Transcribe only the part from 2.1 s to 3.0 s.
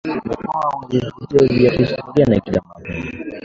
na kitamaduni